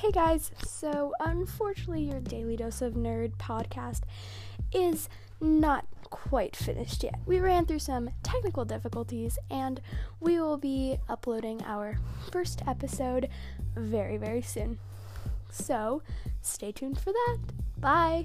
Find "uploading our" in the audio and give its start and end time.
11.10-11.98